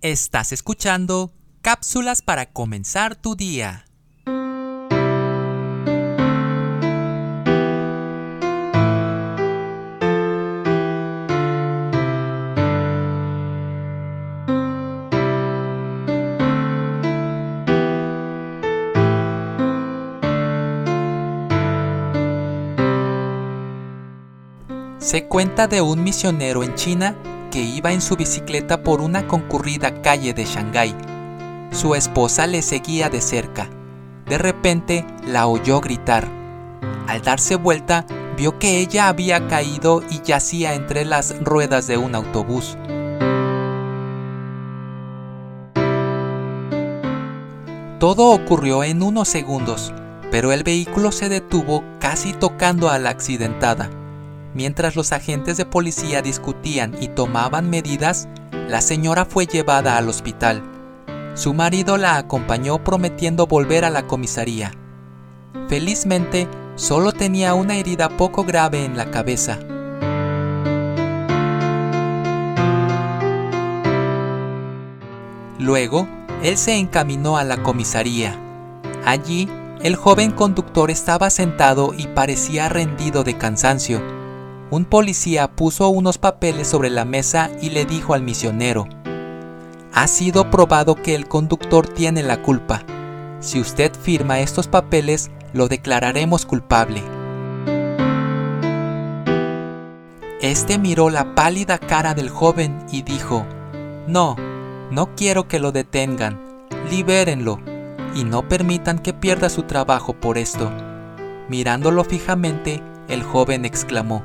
[0.00, 3.84] Estás escuchando cápsulas para comenzar tu día.
[24.98, 27.16] Se cuenta de un misionero en China
[27.50, 30.94] que iba en su bicicleta por una concurrida calle de Shanghái.
[31.70, 33.68] Su esposa le seguía de cerca.
[34.26, 36.28] De repente la oyó gritar.
[37.06, 38.04] Al darse vuelta,
[38.36, 42.76] vio que ella había caído y yacía entre las ruedas de un autobús.
[47.98, 49.92] Todo ocurrió en unos segundos,
[50.30, 53.90] pero el vehículo se detuvo casi tocando a la accidentada.
[54.58, 58.26] Mientras los agentes de policía discutían y tomaban medidas,
[58.68, 60.64] la señora fue llevada al hospital.
[61.34, 64.72] Su marido la acompañó prometiendo volver a la comisaría.
[65.68, 69.60] Felizmente, solo tenía una herida poco grave en la cabeza.
[75.60, 76.08] Luego,
[76.42, 78.36] él se encaminó a la comisaría.
[79.04, 79.48] Allí,
[79.82, 84.17] el joven conductor estaba sentado y parecía rendido de cansancio
[84.70, 88.86] un policía puso unos papeles sobre la mesa y le dijo al misionero,
[89.94, 92.82] ha sido probado que el conductor tiene la culpa.
[93.40, 97.02] Si usted firma estos papeles, lo declararemos culpable.
[100.40, 103.44] Este miró la pálida cara del joven y dijo,
[104.06, 104.36] No,
[104.90, 106.40] no quiero que lo detengan,
[106.90, 107.58] libérenlo
[108.14, 110.70] y no permitan que pierda su trabajo por esto.
[111.48, 114.22] Mirándolo fijamente, el joven exclamó,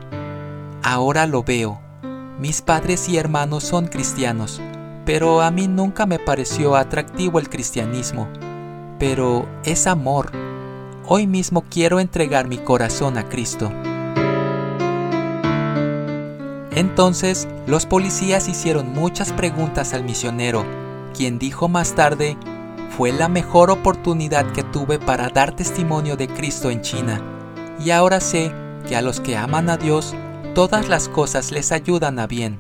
[0.86, 1.80] Ahora lo veo.
[2.38, 4.62] Mis padres y hermanos son cristianos,
[5.06, 8.28] pero a mí nunca me pareció atractivo el cristianismo.
[9.00, 10.32] Pero es amor.
[11.08, 13.72] Hoy mismo quiero entregar mi corazón a Cristo.
[16.76, 20.66] Entonces los policías hicieron muchas preguntas al misionero,
[21.16, 22.36] quien dijo más tarde,
[22.90, 27.22] fue la mejor oportunidad que tuve para dar testimonio de Cristo en China,
[27.80, 28.52] y ahora sé
[28.86, 30.14] que a los que aman a Dios
[30.54, 32.60] todas las cosas les ayudan a bien.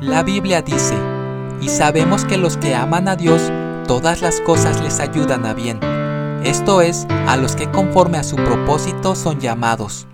[0.00, 0.94] La Biblia dice,
[1.60, 3.40] y sabemos que los que aman a Dios,
[3.86, 5.80] todas las cosas les ayudan a bien.
[6.44, 10.06] Esto es, a los que conforme a su propósito son llamados.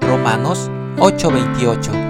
[0.00, 2.05] Romanos 8:28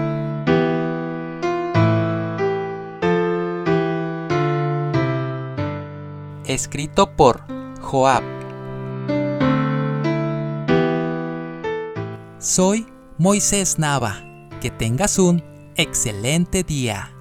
[6.47, 7.43] escrito por
[7.81, 8.23] Joab.
[12.39, 12.87] Soy
[13.19, 14.23] Moisés Nava.
[14.61, 15.43] Que tengas un
[15.77, 17.16] excelente día.